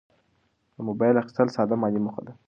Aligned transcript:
د 0.75 0.77
موبایل 0.87 1.15
اخیستل 1.17 1.47
ساده 1.55 1.75
مالي 1.81 1.99
موخه 2.05 2.21
ده. 2.27 2.33